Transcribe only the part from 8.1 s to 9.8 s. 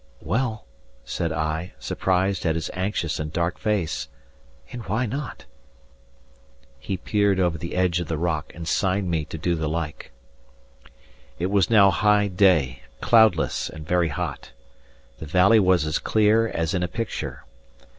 rock, and signed to me to do the